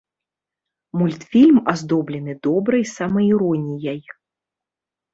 Мультфільм 1.01 1.59
аздоблены 1.75 2.33
добрай 2.49 2.83
самаіроніяй. 2.97 4.01